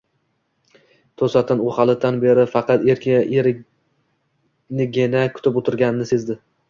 Toʼsatdan 1.21 1.59
u 1.65 1.67
halitdan 1.79 2.17
beri 2.23 2.45
faqat 2.53 2.87
erinigina 2.93 5.23
kutib 5.37 5.61
oʼtirganini 5.63 6.09
sezdi. 6.15 6.39